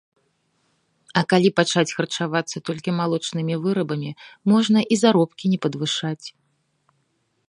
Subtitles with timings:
[1.19, 4.11] А калі пачаць харчавацца толькі малочнымі вырабамі,
[4.53, 6.25] можна і заробкі не падвышаць.